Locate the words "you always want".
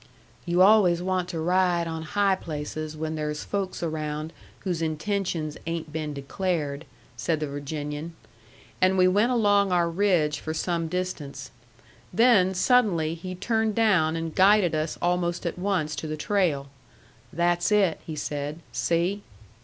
0.47-1.29